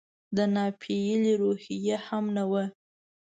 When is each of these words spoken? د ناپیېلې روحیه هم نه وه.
د 0.35 0.37
ناپیېلې 0.55 1.33
روحیه 1.41 1.97
هم 2.07 2.25
نه 2.35 2.43
وه. 2.51 2.63